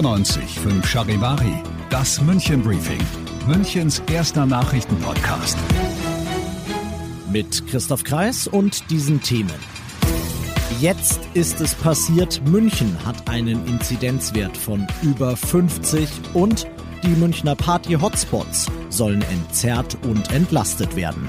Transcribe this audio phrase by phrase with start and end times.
[0.00, 3.00] 95 5 Charivari, das München Briefing,
[3.46, 5.58] Münchens erster Nachrichtenpodcast.
[7.30, 9.52] Mit Christoph Kreis und diesen Themen.
[10.80, 12.40] Jetzt ist es passiert.
[12.48, 16.66] München hat einen Inzidenzwert von über 50 und
[17.02, 21.28] die Münchner Party-Hotspots sollen entzerrt und entlastet werden.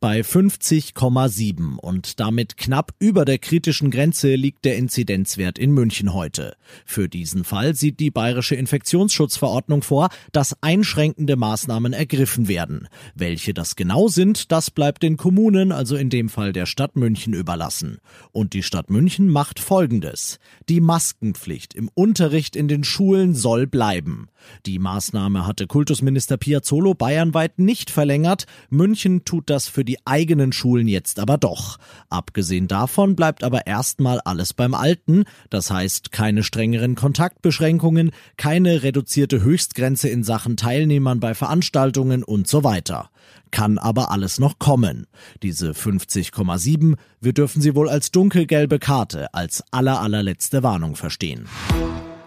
[0.00, 6.56] Bei 50,7 und damit knapp über der kritischen Grenze liegt der Inzidenzwert in München heute.
[6.84, 12.88] Für diesen Fall sieht die bayerische Infektionsschutzverordnung vor, dass einschränkende Maßnahmen ergriffen werden.
[13.14, 17.34] Welche das genau sind, das bleibt den Kommunen, also in dem Fall der Stadt München,
[17.34, 17.98] überlassen.
[18.32, 20.38] Und die Stadt München macht Folgendes.
[20.68, 24.28] Die Maskenpflicht im Unterricht in den Schulen soll bleiben.
[24.66, 28.46] Die Maßnahme hatte Kultusminister Piazzolo bayernweit nicht verlängert.
[28.70, 31.78] München tut das für die eigenen Schulen jetzt aber doch.
[32.08, 35.24] Abgesehen davon bleibt aber erstmal alles beim Alten.
[35.50, 42.62] Das heißt, keine strengeren Kontaktbeschränkungen, keine reduzierte Höchstgrenze in Sachen Teilnehmern bei Veranstaltungen und so
[42.62, 43.10] weiter.
[43.50, 45.06] Kann aber alles noch kommen.
[45.42, 51.46] Diese 50,7, wir dürfen sie wohl als dunkelgelbe Karte, als aller allerletzte Warnung verstehen.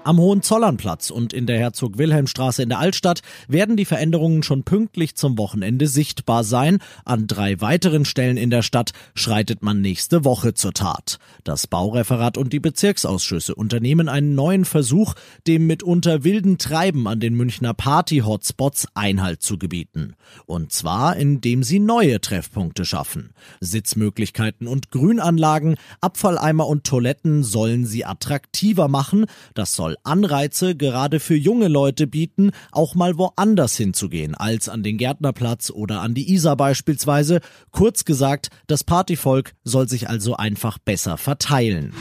[0.05, 5.39] Am Hohenzollernplatz und in der Herzog-Wilhelm-Straße in der Altstadt werden die Veränderungen schon pünktlich zum
[5.39, 6.77] Wochenende sichtbar sein.
[7.05, 11.17] An drei weiteren Stellen in der Stadt schreitet man nächste Woche zur Tat.
[11.43, 15.15] Das Baureferat und die Bezirksausschüsse unternehmen einen neuen Versuch,
[15.47, 20.13] dem mitunter wilden Treiben an den Münchner Party-Hotspots Einhalt zu gebieten.
[20.45, 23.31] Und zwar, indem sie neue Treffpunkte schaffen.
[23.59, 29.25] Sitzmöglichkeiten und Grünanlagen, Abfalleimer und Toiletten sollen sie attraktiver machen.
[29.55, 34.97] Das soll Anreize gerade für junge Leute bieten, auch mal woanders hinzugehen als an den
[34.97, 37.39] Gärtnerplatz oder an die Isar beispielsweise.
[37.71, 41.93] Kurz gesagt, das Partyvolk soll sich also einfach besser verteilen.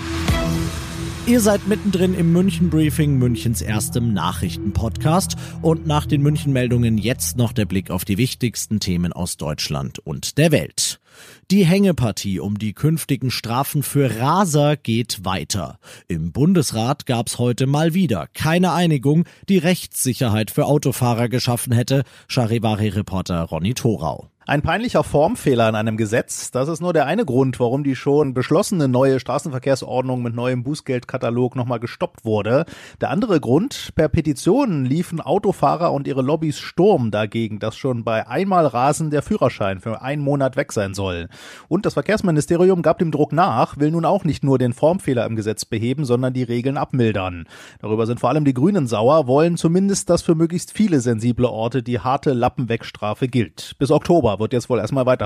[1.27, 5.37] Ihr seid mittendrin im München Briefing, Münchens erstem Nachrichtenpodcast.
[5.63, 9.99] Und nach den München Meldungen jetzt noch der Blick auf die wichtigsten Themen aus Deutschland
[10.01, 11.01] und der Welt.
[11.51, 15.79] Die Hängepartie um die künftigen Strafen für Raser geht weiter.
[16.09, 23.45] Im Bundesrat gab's heute mal wieder keine Einigung, die Rechtssicherheit für Autofahrer geschaffen hätte, Charivari-Reporter
[23.45, 24.29] Ronny Thorau.
[24.47, 28.35] Ein peinlicher Formfehler in einem Gesetz, das ist nur der eine Grund, warum die schon
[28.35, 32.67] beschlossene neue Straßenverkehrsordnung mit neuem Bußgeldkatalog nochmal gestoppt wurde.
[33.01, 38.29] Der andere Grund, per Petitionen liefen Autofahrer und ihre Lobbys Sturm dagegen, dass schon bei
[38.29, 41.31] einmal Rasen der Führerschein für einen Monat weg sein soll.
[41.69, 45.37] Und das Verkehrsministerium gab dem Druck nach, will nun auch nicht nur den Formfehler im
[45.37, 47.47] Gesetz beheben, sondern die Regeln abmildern.
[47.81, 51.83] Darüber sind vor allem die Grünen sauer, wollen zumindest, dass für möglichst viele sensible Orte
[51.83, 53.73] die harte Lappenwegstrafe gilt.
[53.79, 55.25] Bis Oktober wird jetzt wohl erstmal weiter.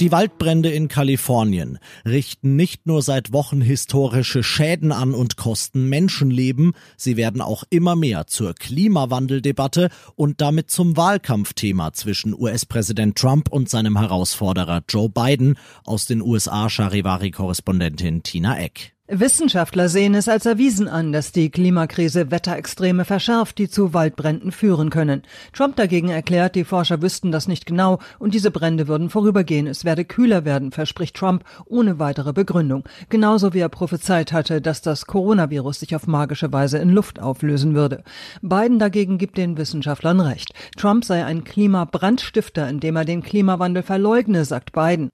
[0.00, 6.74] Die Waldbrände in Kalifornien richten nicht nur seit Wochen historische Schäden an und kosten Menschenleben,
[6.96, 13.68] sie werden auch immer mehr zur Klimawandeldebatte und damit zum Wahlkampfthema zwischen US-Präsident Trump und
[13.68, 18.97] seinem Herausforderer Joe Biden aus den USA Charivari-Korrespondentin Tina Eck.
[19.10, 24.90] Wissenschaftler sehen es als erwiesen an, dass die Klimakrise Wetterextreme verschärft, die zu Waldbränden führen
[24.90, 25.22] können.
[25.54, 29.66] Trump dagegen erklärt, die Forscher wüssten das nicht genau und diese Brände würden vorübergehen.
[29.66, 32.84] Es werde kühler werden, verspricht Trump ohne weitere Begründung.
[33.08, 37.74] Genauso wie er prophezeit hatte, dass das Coronavirus sich auf magische Weise in Luft auflösen
[37.74, 38.04] würde.
[38.42, 40.52] Biden dagegen gibt den Wissenschaftlern recht.
[40.76, 45.08] Trump sei ein Klimabrandstifter, indem er den Klimawandel verleugne, sagt Biden.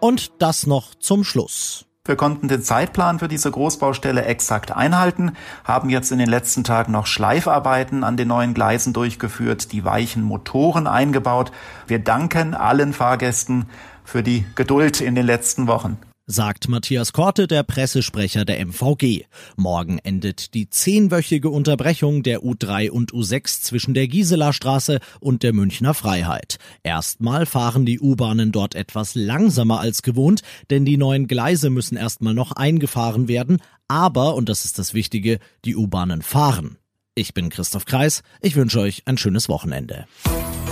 [0.00, 1.84] Und das noch zum Schluss.
[2.04, 6.90] Wir konnten den Zeitplan für diese Großbaustelle exakt einhalten, haben jetzt in den letzten Tagen
[6.90, 11.52] noch Schleifarbeiten an den neuen Gleisen durchgeführt, die weichen Motoren eingebaut.
[11.86, 13.66] Wir danken allen Fahrgästen
[14.04, 15.96] für die Geduld in den letzten Wochen.
[16.26, 19.24] Sagt Matthias Korte, der Pressesprecher der MVG.
[19.56, 25.52] Morgen endet die zehnwöchige Unterbrechung der U3 und U6 zwischen der Gisela Straße und der
[25.52, 26.58] Münchner Freiheit.
[26.82, 32.34] Erstmal fahren die U-Bahnen dort etwas langsamer als gewohnt, denn die neuen Gleise müssen erstmal
[32.34, 33.58] noch eingefahren werden,
[33.88, 36.78] aber, und das ist das Wichtige, die U-Bahnen fahren.
[37.14, 40.06] Ich bin Christoph Kreis, ich wünsche euch ein schönes Wochenende.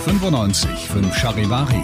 [0.05, 1.83] 95 5 Charivari,